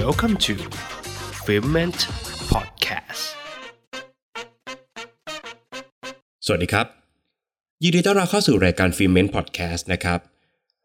[0.00, 0.54] Welcome to
[1.44, 2.00] f i l m e n t
[2.52, 3.24] Podcast
[6.46, 6.86] สวัสดีครับ
[7.82, 10.20] ยินดีต้อนรับเข้าสู่รายการ f i l m e n t Podcast นะครับ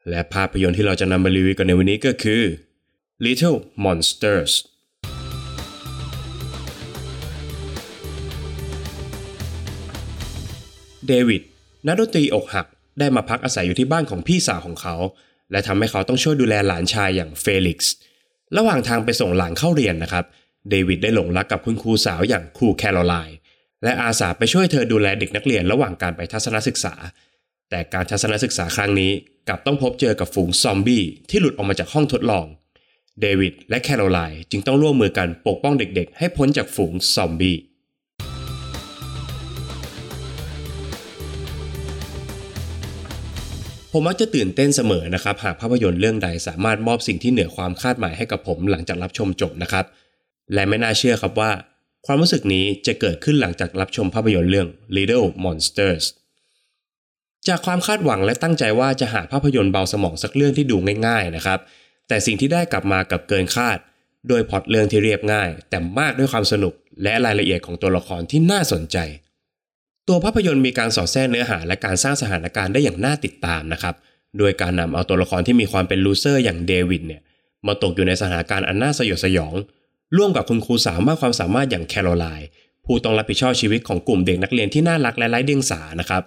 [0.09, 2.41] และภาพยนตร์ที่เราจะนำมารีวิวกันในวันนี้ก็คือ
[3.25, 4.53] Little Monsters
[11.07, 11.41] เดวิด
[11.87, 12.67] นักดนตรีอกหัก
[12.99, 14.95] ได้มาพักอาศัยอยู่ที่บ้านของพี่สาวของเขา
[15.51, 17.93] และทำให้เขาต้องช่วยดูแลหลานชายอย่างเฟลิกซ์
[18.57, 20.25] ระหว่างทางไปส่งหลานเข้าเรียนนะครับ
[20.69, 23.37] เดวิดได้หลงรักกับคุณครูสาวอย่างครูแคโรไลน์
[23.83, 26.93] และอาสาไปช่วยเธอดูแลเด็กนักเรียนระหว่างการไปทัศนศึกษา
[27.69, 29.11] แต่การทัศนศึกษาครั้งนี้
[29.47, 32.45] กลับต้องพบเจอกับฝูงซอมบี้ที่หลุดออกมาจากห้องทดลอง
[33.21, 37.55] เดวิดและแคโรไลน์จึงต้องร่วมมือกันปกป้องเด็กๆ ให้พ้นจากฝูงซอมบี้
[43.91, 49.85] ผมมักจะตื่นเต้นเสมอนะครับ หากภาพยนตร์เรื่องใดสามารถมอบสิ่งที่เหนือความคาดหมายให้กับผมหลังจากรับชมจบนะครับ
[50.53, 51.51] และไม่น่าเชื่อครับว่า
[52.05, 56.05] ความรู้สึกนี้จะเกิดขึ้นหลังจากรับชมภาพยนตร์เรื่อง Little Monsters
[57.47, 61.59] จากความคาดหวังและตั้งใจว่าจะหาภาพยนตร์เบาสมองสักเรื่องที่ดูง่ายๆนะครับ
[62.07, 63.77] แต่สิ่งที่ได้กลับมากับเกินคาด
[64.27, 66.73] โดยพล็อตเรื่องที่เรียบง่าย แต่มากด้วยความสนุก
[67.03, 68.97] และรายละเอียดของตัวละครที่น่าสนใจ
[70.07, 73.95] ตัวภาพยนตร์มีการสอดแทรกเนื้อหาและการสร้างสถานการณ์ได้อย่างน่าติดตามนะครับ
[74.37, 77.21] โดยการนำเอาตัวละครที่มีความเป็น loser อย่างเดวิดเนี่ย
[77.67, 79.53] มาตกอยู่ในสถานการณ์อันน่าสยดสยอง
[80.17, 82.47] ร่วมกับคุณครูสาวมากความสามารถอย่างแคโรไลน์
[82.85, 86.23] ผู้ต้องรับผิดชอบชีวิตของกลุ่มเด็กนักเรียนที่น่ารักและไร้เดียงสานะครับ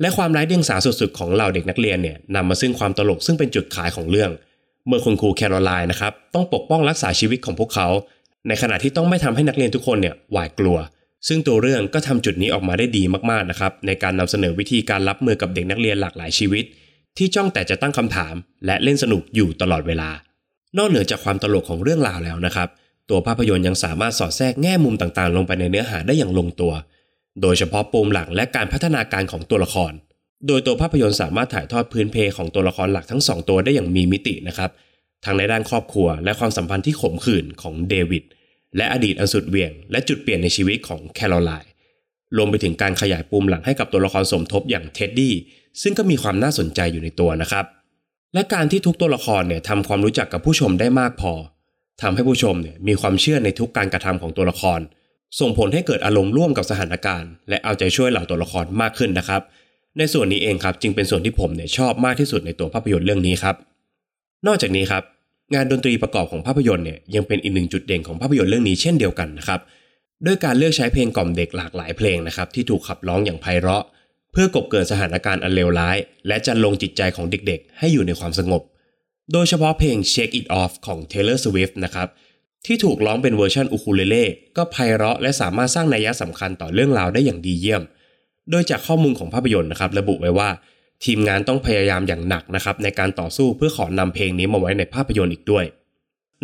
[0.00, 4.30] และความไร้เดียงสาสุดๆของเหล่าเด็กนักเรียนเนี่ยนำมาซึ่งความตลกซึ่งเป็นจุดขายของเรื่อง
[4.86, 7.88] เมื่อคุณครูแคโรไลน์นะครับต้องปกป้องรักษาชีวิตของพวกเขา
[8.48, 10.78] ในขณะที่ต้องไม่ทำให้นักเรียนทุกคนเนี่ยหวาดกลัว
[11.26, 16.64] ซึ่งตัวเรื่องก็ทำจุดนี้ออกมาได้ดีมากๆนะครับในการนำเสนอวิธีการรับมือกับเด็กนักเรียนหลากหลายชีวิต
[17.16, 18.34] ที่จ้องแต่จะตั้งคำถาม
[18.66, 20.10] และเล่นสนุกอยู่ตลอดเวลา
[20.78, 22.68] นอกเหนือจากความตลกของเรื่องราวแล้วนะครับ
[23.10, 26.72] ตัวภาพยนตร์ยังสามารถสอดแทรกแง่มุมต่างๆ ลงไปในเนื้อหาได้อย่างลงตัว
[27.42, 29.92] โดยเฉพาะปมหลักและการพัฒนาการของตัวละคร
[30.46, 34.70] โดยตัวภาพยนตร์สามารถถ่ายทอดพื้นเพของตัวละครหลักทั้งสองตัวได้อย่างมีมิตินะครับ
[35.24, 38.24] ทั้งในด้านครอบครัวและความสัมพันธ์ที่ขมขื่นของเดวิด
[38.76, 41.70] และอดีตอันสุดเวียง และจุดเปลี่ยนในชีวิตของแคโรไลน์
[42.36, 45.34] รวมไปถึงการขยายปมหลังให้กับตัวละครสมทบอย่างเท็ดดี้
[45.82, 47.64] ซึ่งก็มีความน่าสนใจอยู่ในตัวนะครับ
[48.34, 51.32] และการที่ทุกตัวละครเนี่ยทำความรู้จักกับผู้ชมได้มากพอ
[52.02, 54.80] ทำให้ผู้ชมเนี่ยมีความเชื่อในทุกการกระทำของตัวละคร
[55.40, 59.42] ส่งผลให้เกิดอารมณ์ร่วมกับสถานการณ์ และเอาใจช่วยเหล่าตัวละครมากขึ้นนะครับ
[59.98, 63.56] ในส่วนนี้เองครับจึงเป็นส่วนที่ผมเนี่ยชอบมากที่สุดในตัวภาพยนตร์เรื่องนี้ครับ
[64.46, 65.02] นอกจากนี้ครับ
[65.54, 69.60] งานดนตรีประกอบของภาพยนตร์เนี่ยยังเป็นอีกหนึ่งจุดเด่นของภาพยนตร์เรื่องนี้เช่นเดียวกันนะครับ
[70.26, 73.84] ด้วยการเลือกใช้เพลงกล่อมเด็กหลากหลายเพลงนะครับที่ถูกขับร้องอย่างไพเราะ
[74.32, 78.62] เพื่อกบเกิดสถานการณ์อันเลวร้าย และจันลงจิตใจของเด็กๆ ให้อยู่ในความสงบ
[79.32, 82.08] โดยเฉพาะเพลง Shake It Off ของ Taylor Swift นะครับ
[82.66, 84.24] ที่ถูกร้องเป็นเวอร์ชันอูคูเลเล่
[84.56, 87.82] ก็ไพเราะและสามารถสร้างนัยสำคัญต่อเรื่องราวได้อย่างดีเยี่ยม
[88.50, 90.48] โดยจากข้อมูลของภาพยนตร์นะครับระบุไว้ว่า
[91.04, 95.64] ทีมงานต้องพยายามอย่างหนักนะครับในการต่อสู้เพื่อขอนำเพลงนี้มาไว้ในภาพยนตร์อีกด้วย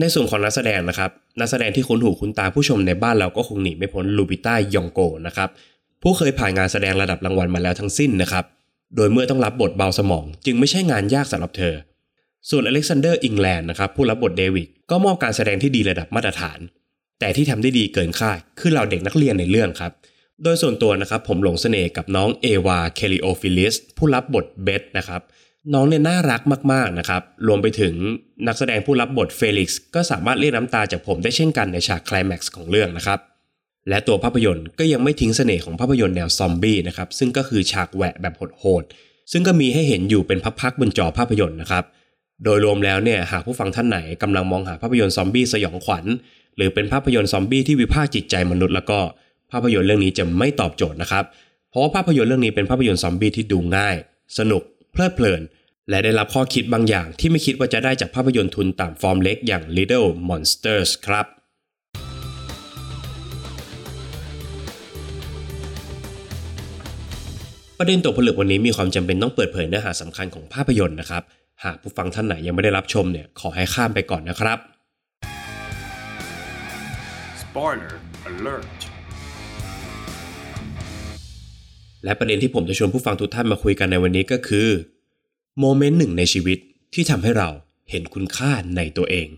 [0.00, 1.10] ในส่วนของนักแสดงนะครับ
[1.40, 5.48] นักแสดงที่คุ้นหูคุ้นตาผู้ชมในบ้านเราก็คงหนีไม่พ้นลูปิต้า นยองโกนะครับ
[6.02, 8.44] ผู้เคยผ่านงานแสดงระดับรางวัลมาแล้วทั้งสิ้นนะครับ
[8.96, 11.74] โดยเมื่อต้องรับบทเบาสมอง จึงไม่ใช่งานยากสำหรับเธอ
[12.50, 16.58] ส่วนอเล็กซานเดอร์อิงแลนด์นะครับผู้รับบทเดวิดก็มอบการแสดงที่ดีระดับมาตรฐาน
[17.20, 19.92] แต่ที่ทำได้ดีเกินคาดคือเหล่าเด็กนักเรียนในเรื่องครับ
[20.42, 25.22] โดยส่วนตัวนะครับผมหลงเสน่ห์กับน้องเอวาเคลิโอฟิลิสผู้รับบทเบธนะครับ
[25.74, 26.40] น้องเนี่ยน่ารัก
[26.72, 27.94] มากๆนะครับ รวมไปถึง
[28.46, 33.18] นักแสดงผู้รับบทเฟลิกซ์ก็สามารถเรียกน้ำตาจากผมได้เช่นกันในฉากคลแม็กซ์ของเรื่องนะครับ
[33.88, 41.84] และตัวภาพยนตร์ก็ยังไม่ทิ้งเสน่ห์ของภาพยนตร์แนวซอมบี้นะครับ ซึ่งก็คือฉากแหวะแบบโหดๆ ซึ่งก็มีให้เห็นอยู่เป็นพักๆบนจอภาพยนตร์นะครับ
[42.44, 46.04] โดยรวมแล้วเนี่ยหากผู้ฟังท่านไหนกำลังมองหาภาพยนตร์ซอมบี้สยองขวัญ
[46.56, 48.98] หรือเป็นภาพยนตร์ซอมบี้ที่วิพากษ์จิตใจมนุษย์แล้วก็
[49.52, 51.24] ภาพยนตร์เรื่องนี้จะไม่ตอบโจทย์นะครับ
[51.70, 53.96] เพราะว่าภาพยนตร์เรื่องนี้เป็นภาพยนตร์ซอมบี้ที่ดูง่าย
[54.38, 54.62] สนุก
[54.92, 55.42] เพลิดเพลิน
[55.90, 61.26] และได้รับข้อคิดบางอย่าง ที่ไม่คิดว่าจะได้จากภาพยนตร์ทุนต่ำฟอร์มเล็กอย่าง Little Monsters ครับ
[67.78, 71.22] ประเด็นตกผลึกวันนี้มีความจำเป็นต้องเปิดเผยเนื้อหาสำคัญของภาพยนตร์นะครับ
[71.64, 74.58] หากผู้ฟังท่านไหนยังไม่ได้รับชมเนี่ย ขอให้ข้ามไปก่อนนะครับ
[77.42, 77.94] Spoiler
[78.30, 78.83] alert
[82.04, 84.68] และประเด็นที่ผมจะชวนผู้ฟังทุกท่านมาคุยกันในวันนี้ก็คือ
[85.60, 86.58] โมเมนต์หนึ่งในชีวิต
[86.94, 87.48] ที่ทำให้เรา
[87.90, 89.28] เห็นคุณค่าในตัวเอง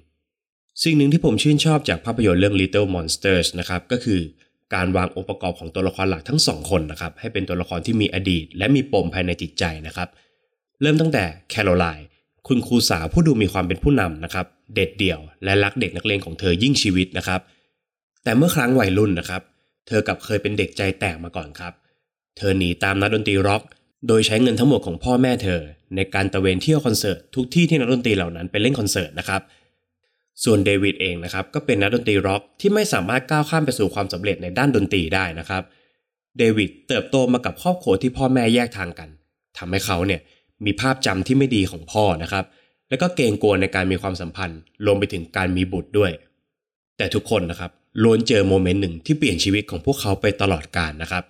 [0.82, 4.20] สิ่งหนึ่งที่ผมชื่นชอบจากภาพยนตร์เรื่อง Little Monsters นะครับก็คือ
[4.74, 10.08] การวางองค์ประกอบของตัวละครหลักทั้งสองคนนะครับให้เป็นตัวละครที่มีอดีต และมีปมภายในจิตใจนะครับ
[10.80, 12.06] เริ่มตั้งแต่แคโรไลน์
[12.48, 17.40] คุณครูสาวผู้ดูมีความเป็นผู้นำนะครับเด็ดเดี่ยว และรักเด็กนักเรียนของเธอยิ่งชีวิตนะครับ
[18.24, 19.42] แต่เมื่อครั้งวัยรุ่นนะครับ
[19.86, 21.72] เธอกลับเคยเป็นเด็กใจแตกมาก่อนครับ
[22.36, 23.62] เธอหนีตามนักดนตรีร็อก
[24.08, 25.60] โดยใช้เงินทั้งหมดของพ่อแม่เธอ
[25.96, 29.42] ในการตระเวนเที่ยวคอนเสิร์ตทุกที่ที่นักดนตรีเหล่านั้นไปเล่นคอนเสิร์ตนะครับ
[30.44, 35.62] ส่วนเดวิดเองนะครับก็เป็นนักดนตรีร็อกที่ไม่สามารถก้าวข้ามไปสู่ความสำเร็จในด้านดนตรีได้นะครับ
[36.38, 39.08] เดวิดเติบโตมากับครอบครัวที่พ่อแม่แยกทางกัน
[39.58, 40.20] ทำให้เขาเนี่ย
[40.64, 42.44] มีภาพจำที่ไม่ดีของพ่อนะครับ
[42.88, 46.12] แล้วก็เกรงกลัวในการมีความสัมพันธ์ รวมไปถึงการมีบุตรด้วย
[46.96, 47.70] แต่ทุกคนนะครับ
[48.02, 51.24] ล้วนเจอโมเมนต์หนึ่งที่เปลี่ยนชีวิตของพวกเขาไปตลอดกาลนะครับ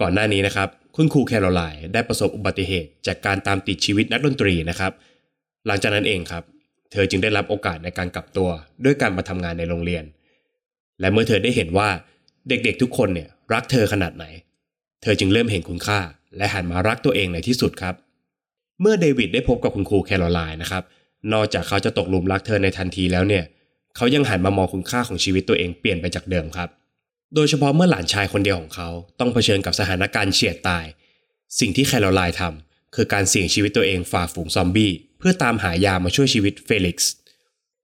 [0.00, 4.92] ก่อนหน้านี้นะครับ คุณครูแคโรไลน์ได้ประสบอุบัติเหตุจากการตามติดชีวิตนักดนตรีนะครับ
[5.66, 6.42] หลังจากนั้นเองครับ
[6.92, 8.48] เธอจึงได้รับโอกาสในการกลับตัว
[8.84, 10.04] ด้วยการมาทำงานในโรงเรียน
[11.00, 11.88] และเมื่อเธอได้เห็นว่า
[12.48, 14.24] เด็กๆทุกคนเนี่ยรักเธอขนาดไหน
[15.02, 16.00] เธอจึงเริ่มเห็นคุณค่า
[16.36, 17.94] และหันมารักตัวเองในที่สุดครับ
[18.80, 20.82] เมื่อเดวิดได้พบกับคุณครูแคโรไลน์นะครับ
[21.32, 23.44] นอกจากเขาจะตกหลุมรักเธอในทันทีแล้วเนี่ย
[23.96, 26.68] เขายังหันมามองคุณค่าของชีวิตตัวเองเปลี่ยนไปจากเดิมครับ
[27.34, 28.88] โดยเฉพาะเมื่อหลานชายคนเดียวของเขา
[29.20, 30.84] ต้องเผชิญกับสถานการณ์เฉียดตาย
[31.60, 37.12] สิ่งที่แคโรไลน์ทำคือการเสี่ยงชีวิตตัวเองฝ่าฝูงซอมบี้เพื่อตามหายามาช่วยชีวิตเฟลิกซ์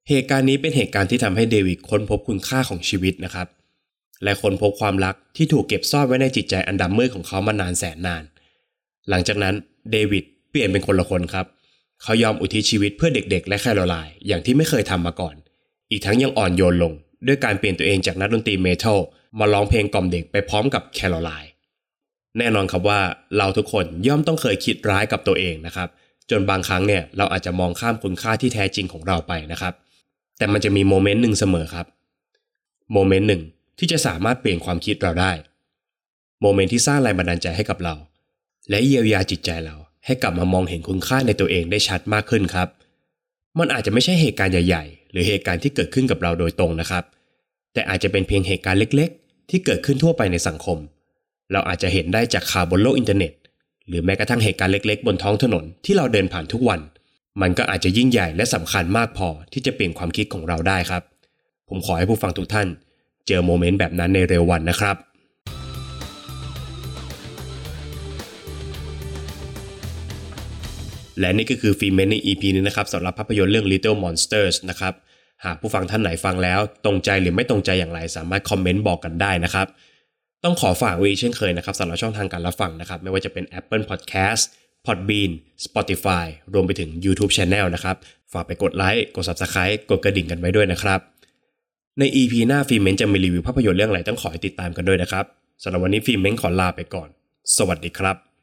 [0.08, 3.49] เหตุการณ์นี้เป็นเหตุการณ์ที่ทำให้เดวิดค้นพบคุณค่าของชีวิตนะครับ
[4.25, 8.25] และค้นพบความรักที่ถูกเก็บซ่อนไว้ในจิตใจอันดำมืดของเขามานานแสนนาน
[9.08, 9.55] หลังจากนั้น
[9.90, 11.47] เดวิดเปลี่ยนเป็นคนละคนครับ
[12.02, 15.35] เขายอมอุทิศชีวิตเพื่อเด็กๆ และแคโรไลน์อย่างที่ไม่เคยทำมาก่อน
[15.90, 16.93] อีกทั้งยังอ่อนโยนลง
[17.26, 18.99] ด้วยการเปลี่ยนตัวเองจากนักดนตรีเมทัล
[19.38, 21.53] มาร้องเพลงกล่อมเด็กไปพร้อมกับแคโรไลน์
[22.38, 23.00] แน่นอนครับว่า
[23.38, 25.88] เราทุกคนย่อมต้องเคยคิดร้ายกับตัวเองนะครับ
[26.31, 29.75] จนบางครั้งเนี่ยเราอาจจะมองข้ามคุณค่าที่แท้จริงของเราไปนะครับ
[30.38, 31.87] แต่มันจะมีโมเมนต์หนึ่งเสมอครับ
[32.93, 33.43] โมเมนต์หนึ่ง
[33.79, 35.32] ที่จะสามารถเปลี่ยนความคิดเราได้
[36.41, 37.94] โมเมนต์ที่สร้างแรงบันดาลใจให้กับเรา
[38.71, 42.69] และเยียวยาจิตใจเราให้กลับมามองเห็นคุณค่าในตัวเองได้ชัดมากขึ้นครับ
[43.59, 47.05] มันอาจจะไม่ใช่เหตุการณ์ใหญ่ๆ หรือเหตุการณ์ที่เกิดขึ้นกับเราโดยตรงนะครับ
[47.73, 50.79] แต่อาจจะเป็นเพียงเหตุการณ์เล็กๆ ที่เกิดขึ้นทั่วไปในสังคม
[51.53, 53.33] เราอาจจะเห็นได้จากข่าวบนโลกอินเทอร์เน็ต
[53.89, 56.81] หรือแม้กระทั่งเหตุการณ์เล็ก ๆ บนท้องถนนที่เราเดินผ่านทุกวัน
[57.43, 61.03] มันก็อาจจะยิ่งใหญ่และสำคัญมากพอที่จะเปลี่ยนความคิดของเราได้ครับ
[61.69, 62.69] ผมขอให้ผู้ฟังทุกท่าน
[63.27, 64.97] เจอ moment แบบนั้นในเร็ววันนะครับ
[71.20, 74.94] และนี่ก็คือฟีเมนใน EP นี้นะครับสำหรับภาพยนตร์เรื่อง Little Monsters นะครับ
[75.44, 79.66] หากผู้ฟังท่านไหนฟังแล้ว ตรงใจหรือไม่ตรงใจอย่างไร สามารถ comment บอกกันได้นะครับ
[80.44, 84.43] ต้องขอฝากไว้อีเช่นเคยนะครับสำหรับช่องทางการรับฟังนะครับ ไม่ว่าจะเป็น Apple Podcast
[84.87, 85.31] Podbean
[85.64, 87.96] Spotify รวมไปถึง YouTube Channel นะครับ
[88.32, 91.00] ฝากไปกดไลค์กด Subscribe กดกระดิ่งกันไว้ด้วยนะครับ
[91.99, 95.25] ใน EP หน้าฟิเมนจะมีรีวิวภาพยนตร์เรื่องอะไรต้องขอให้ติดตามกันด้วยนะครับ
[95.62, 97.08] สำหรับวันนี้ฟิเมนขอลาไปก่อน
[97.56, 98.34] สวัสดีครับ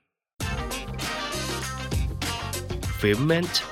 [3.01, 3.70] fulfillment